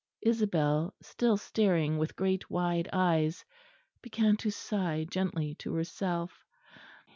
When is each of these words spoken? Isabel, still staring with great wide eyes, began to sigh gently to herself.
Isabel, 0.23 0.95
still 1.03 1.37
staring 1.37 1.99
with 1.99 2.15
great 2.15 2.49
wide 2.49 2.89
eyes, 2.91 3.45
began 4.01 4.35
to 4.37 4.49
sigh 4.49 5.03
gently 5.07 5.53
to 5.59 5.75
herself. 5.75 6.43